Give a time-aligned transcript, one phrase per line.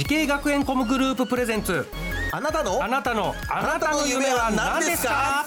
[0.00, 1.86] 慈恵学園コムグループプレゼンツ。
[2.32, 2.82] あなたの？
[2.82, 5.44] あなたのあなたの夢は何ですか？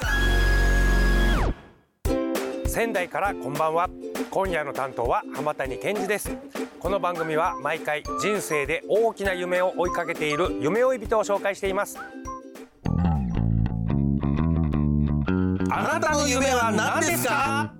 [2.68, 3.90] 仙台からこんばんは。
[4.30, 6.38] 今夜の担当は浜谷健二です。
[6.80, 11.98] この番組は毎回人生で大きな夢を追いかけている夢追い人を紹介しています。
[15.72, 17.74] あなたの夢は何ですか？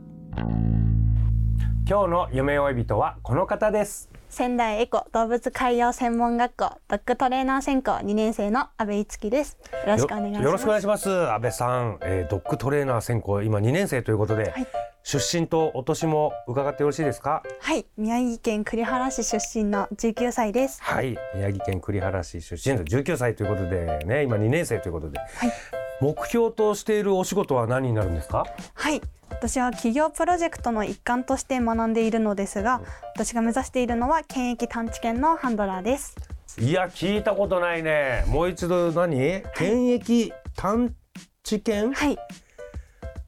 [1.88, 9.59] 今日の夢追い人はこの方です仙台エコ動物海洋専門学校ドッグトレーナー専攻2年生の阿部いつきです。
[9.71, 10.43] よろしくお願いします。
[10.43, 14.67] よろしくお願いします阿部さん、えー、ドッグトレーナー専攻今2年生ということで、はい、
[15.03, 17.43] 出身とお年も伺ってよろしいですか？
[17.59, 17.85] はい。
[17.95, 20.81] 宮城県栗原市出身の19歳です。
[20.81, 21.15] はい。
[21.35, 25.51] 宮城県栗原市出身の19歳ということでね今2年生ということで、はい、
[26.01, 28.47] 目標としているお仕事は何になるんですか？
[28.73, 28.99] はい
[29.44, 32.80] 私は企業プロジェクトの一環として学んでいるのですが、
[33.13, 36.16] 私が目指しているのは検疫探知犬のハンドラーです。
[36.62, 38.24] いや聞いたことないね。
[38.27, 40.96] もう一度何、検疫探
[41.44, 41.91] 知犬？
[41.91, 42.18] はい。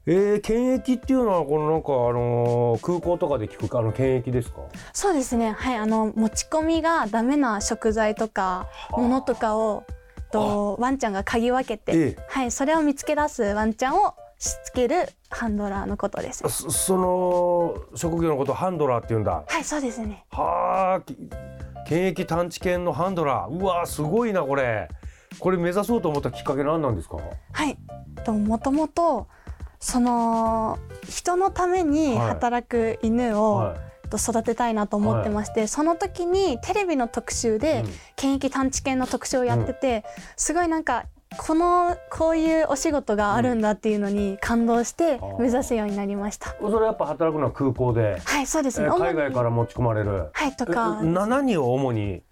[0.06, 4.62] えー、検疫っていうのはこのなんかあのー、空港とかで聞くあの検疫ですか？
[4.94, 5.50] そうですね。
[5.52, 9.84] はいあの持ち込みがダメな食材とかものとかを
[10.32, 16.42] とワンちゃんが嗅ぎ分けて、ええ、はいそれを見つけ出すワンちゃんをしつけるハンドラーのことです。
[16.70, 19.44] その職業のことハンドラーって言うんだ。
[19.46, 20.24] はい、そうですね。
[20.30, 21.00] はあ、
[21.88, 23.52] 検疫探知犬のハンドラー。
[23.52, 24.88] うわすごいなこれ。
[25.38, 27.18] これ目指そうと思ったきっかけ何なんですか？
[27.52, 27.76] はい。
[28.24, 29.28] ともともと
[29.80, 37.82] その人のために働く犬を、はいはいと育てたいなと思ってまして、はい、その時にテレビの特集で
[38.14, 40.02] 検疫探知犬の特集をやってて、うん、
[40.36, 41.06] すごいなんか
[41.38, 46.54] このこういうお仕事があるんだっていうのに感動して目指すようになりました。
[46.60, 48.20] それやっぱ働くのは空港で。
[48.24, 48.88] はいそうですね。
[48.88, 50.28] 海外から持ち込まれる。
[50.32, 51.02] はいとか。
[51.02, 52.22] 何を主に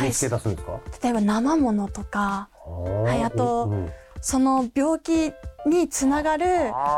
[0.00, 0.72] 見つけ出すんですか？
[0.72, 2.48] はい、例えば生ものとか。
[2.64, 3.90] はいあと、うん、
[4.20, 5.32] その病気
[5.66, 6.46] につながる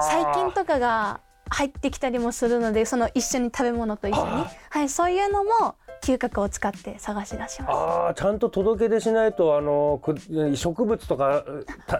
[0.03, 7.63] 細菌とかが入ってきたりもするのでその一緒に食べ物と一緒にはいそういうのも嗅覚を使って探し出します。
[7.71, 10.17] ああ、ちゃんと届け出しないと、あの、く
[10.55, 11.45] 植物とか、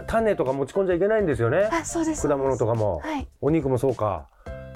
[0.07, 1.69] 種とか持ち込んじゃいけないんですよね。
[1.71, 2.27] あ、そうです。
[2.27, 4.27] 果物とかも、はい、お肉もそうか。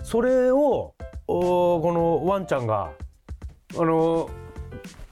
[0.04, 0.96] それを、
[1.28, 2.92] おこのワンちゃんが、
[3.78, 4.30] あの、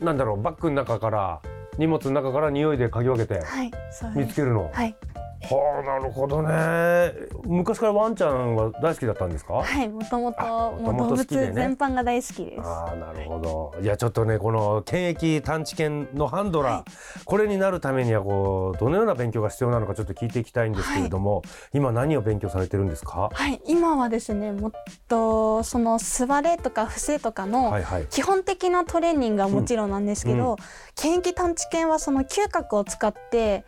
[0.01, 1.41] なんだろう、バッグの中から、
[1.77, 3.71] 荷物の中から匂いで嗅ぎ分けて、はい、
[4.15, 4.71] 見つけるの。
[4.73, 4.95] はい。
[5.13, 5.16] は
[5.51, 7.13] あ、なるほどね。
[7.45, 9.55] 昔からワンちゃんは大好きだったんですか？
[9.55, 12.61] はい、もともと、も動物全般が大好きです。
[12.61, 13.75] ああ、なるほど。
[13.81, 16.83] いや、ちょっとね、この検疫探知犬のハンドラー、はい、
[17.25, 21.37] これになるためには、こう、どのような勉強が必要なのか、ちょっと聞いていきたいんですけれども。
[21.37, 21.43] はい、
[21.73, 23.29] 今、何を勉強されてるんですか？
[23.33, 24.71] はい、今はですね、もっ
[25.07, 27.73] と、その座れとか伏せとかの。
[28.09, 30.55] 基本的なトレーニングはもちろんなんですけど、うんうん、
[30.95, 33.65] 検疫探知犬はその嗅覚を使って。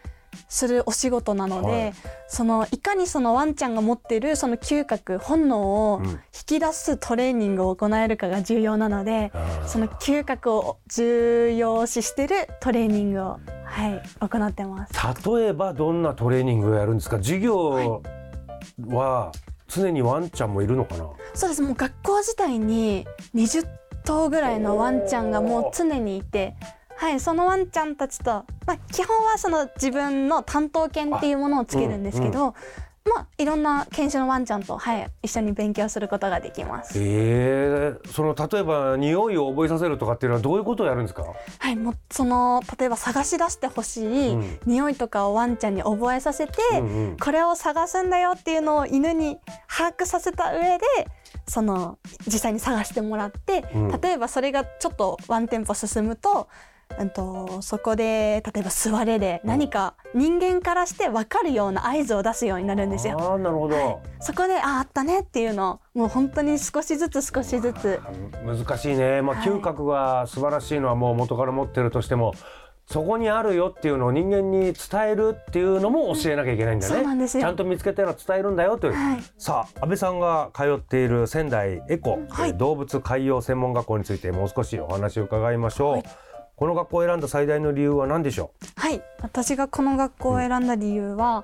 [0.47, 1.93] するお仕事なので、はい、
[2.27, 6.13] そのいかにそのワンちゃんが持ってるその嗅覚本能を引
[6.45, 9.31] き出すトレーニングを行えるかが重要なので、
[9.61, 14.93] うん、その嗅覚を重要視してるトレーニングを、はい、行ってます。
[15.29, 17.17] 例えばどんなトレーニングをやるんですか？
[17.17, 18.01] 授業
[18.87, 19.31] は
[19.67, 21.61] 常にワンちゃんもいるのかな、そうです。
[21.61, 23.67] もう学校自体に20
[24.03, 26.55] 頭ぐらいのワンちゃんがもう常にいて
[26.99, 32.53] はい、そのワンちゃんたちと、まあ、基本はその自分の担当犬っていうものをつけるんですけど、
[33.05, 36.91] まあ、いろんな犬種のワンちゃんと、はい、一緒に勉強することができます。
[36.97, 41.23] えー、その例えば匂いを覚えさせるとかっていうのはどういうことをやるんですか？
[41.57, 49.37] はい、もうその例えば探し出してほしい、うん、匂いとかをワンちゃんに覚えさせて、うんうん、これを探すんだよっていうのを犬に
[49.67, 50.85] 把握させた上で。
[51.47, 51.97] その
[52.27, 56.47] 実際に探してもらって、うん、例えばそれがちょっとワンテンポ進むと
[56.97, 63.33] うんと、そこで例えば座れで何か人間からして分かるような合図を出すようになるんですよ。
[63.33, 67.99] あなるほど、はい、そこでああったねっていうのをもう本当に少しずつ少しずつ
[68.45, 72.33] 難しいね、まあ、嗅覚が素晴らしいのはもう元から持ってるとしても、
[72.85, 76.95] そこにあるよっていうのを人間に伝えるっていうのも教えなきゃいけないんだね。
[76.95, 78.93] うん、ちゃんと見つけたら伝えるんだよという。
[78.93, 85.93] はい、さあ、安倍さんが通っている仙台エコ、はい、動物海洋専門学校についてもう少しお話を伺いましょう。
[85.93, 86.03] はい
[86.59, 88.65] この学校を選んだ最大の理由は何でしょう？
[88.75, 89.01] はい。
[89.21, 91.43] 私がこの学校を選んだ理由は、うん、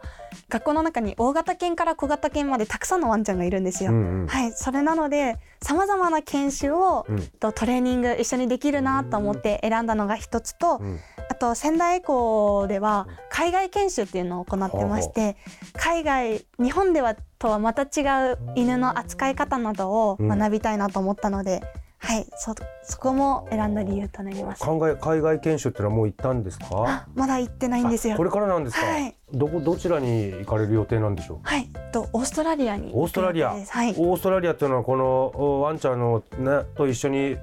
[0.50, 4.52] 学校の中に大型犬から小型犬までたくさんのワンちゃんがいるんですよ、うんうん、はい。
[4.52, 15.38] それなのでさまざまな犬種を、うん、とトレーニング一緒にできるなと思って選んだのが一つと、うん、あと仙台校では海外研修っていうのを行ってまして、
[15.78, 21.62] 海外日本ではとはまた違う犬の扱い方などを学びたいなと思ったので、
[22.06, 22.54] はいそ
[22.84, 24.63] そこも選んだ理由となります。
[24.63, 27.07] 海外海外研修ってのはもう行ったんですか？
[27.16, 28.16] まだ行ってないんですよ。
[28.16, 37.38] これからなんですか、はい、どこどちらに行かれる予定なんでしょうはいとオーストラリアにオーストラリア、はい、オーストラリアっていうのはこのワンちゃんのねと一緒に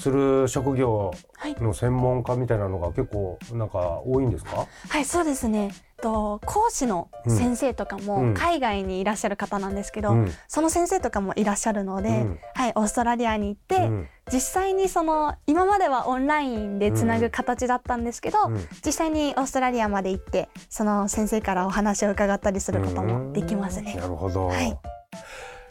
[0.00, 1.12] する職業
[1.60, 4.66] の専門家みたいなのが結構なんか多いんですか？
[4.88, 5.70] はいそうですね。
[6.00, 18.38] と講師の先生とかも海外にいらっしゃる方なんですけど、うん、その先生とかもいらっしゃるので、うん、はい、オーストラリアに行って、うん、実際にその今まではオンラインでつなぐ形だったんですけど、
[18.84, 23.96] 実際にオーストラリアまで行ってその先生からお話を伺ったりすることもできますね。
[23.96, 24.78] なるほど、はい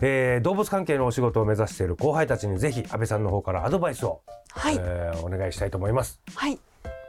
[0.02, 6.22] えー、動物関係のお仕事を目指している後輩たちにぜひ安倍さんの方からアドバイスを、はいえー、お願いしたいと思います。
[6.36, 6.60] はい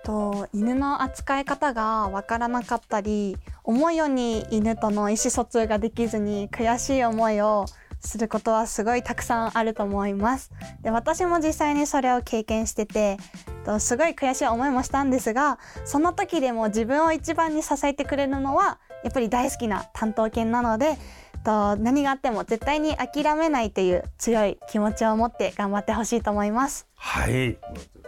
[0.02, 7.66] と犬の扱い方がわからなかったり思うように犬との意思疎通ができずに悔しい思いを
[8.00, 10.50] することはすごいたくさんあると思います。
[10.82, 13.18] で私も実際にそれを経験してて
[13.64, 20.96] とすごい悔しい思いもしたんですがその時でも自分を一番に支えてくれるのはやっぱり大好きな担当犬なので
[21.42, 26.86] と何があっても絶対に諦めないという強い気持ちを持って頑張ってほしいと思います。
[26.94, 27.58] はい。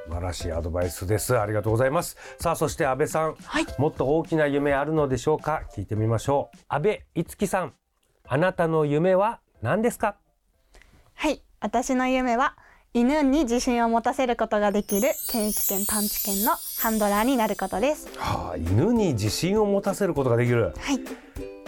[0.07, 1.39] 素晴らしいアドバイスです。
[1.39, 2.17] ありがとうございます。
[2.39, 5.63] さあそして安倍さん、はい、もっと大きな夢あるのでしょうか？
[5.75, 6.59] 聞いてみましょう。
[6.69, 7.73] 安倍いつきさん。
[8.27, 10.17] あなたの夢は何ですか？
[11.15, 11.43] はい。
[11.61, 12.57] 私の夢は
[12.95, 18.09] 犬に自信を持たせることができる検疫犬探知犬のハンドラーになることです。
[18.19, 20.75] はあ、犬に自信を持たせることができる。
[20.77, 21.01] はい。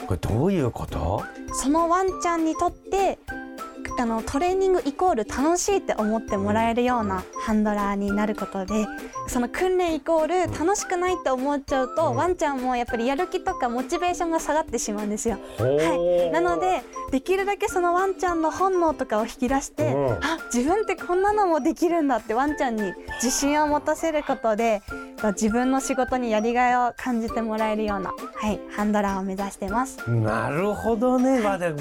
[0.06, 1.23] これどういうこと？
[1.53, 3.19] そのワンちゃんにとって
[3.97, 8.87] あのトレーニングイコール楽しいって思ってもらえるようなハンドラーになることで
[9.29, 15.39] その訓練イコール楽しくないって思っちゃうと、ワンちゃんもやっぱりやる気とかモチベーションが下がってしまうんですよ。
[15.59, 22.93] はい、なのでできるだけそのワンちゃんの本能とかを引き出して、あ自分ってこんなのもできるんだってワンちゃんに
[23.23, 24.83] 自信を持たせることで
[25.32, 29.99] 自分の仕事にやりがいを感じてもらえるような、はい、ハンドラーを目指してます。
[30.11, 31.75] なるほどね、まあで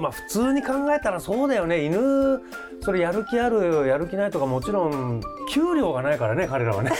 [0.00, 1.84] まあ、普通に考えたらそうだよね。
[1.84, 2.40] 犬
[2.80, 6.92] それやる気あるやる気ないとかもちろん給料がないからね彼らはね。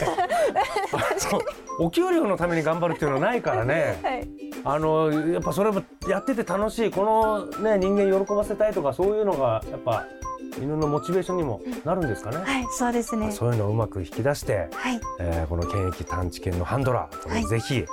[1.80, 4.28] お給料のために頑張るっていうのはないからね、はい、
[4.64, 10.04] あのやっぱそれもやってて楽しいこのね人間喜ばせたいとかそういうのがやっぱ
[10.58, 12.38] 犬のモチベーションにもなるんですかね。
[12.38, 13.30] はい、そうですね。
[13.32, 17.84] そういうのをうまく引き出して、はい、えー、この検疫探知犬のハンドラー、はい、ぜひ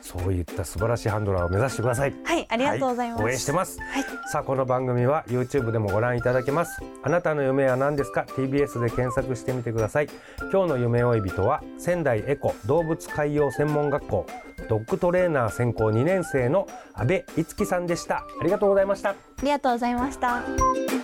[0.00, 2.14] そういった素晴らしいハンドラーを目指してください。
[2.24, 3.22] はい、ありがとうございます。
[3.22, 3.80] はい、応援してます。
[3.80, 6.82] はい、さあこの番組は YouTube でもご覧いただけます。
[7.02, 10.08] あなたの夢は何ですか？TBS で検索してみてください。
[10.52, 14.26] 今日の夢追い人は仙台エコ動物海洋専門学校
[14.68, 18.18] ドッグトレーナー専攻2年生の阿部いつきさんでした。
[18.18, 19.10] ありがとうございました。
[19.10, 21.03] ありがとうございました。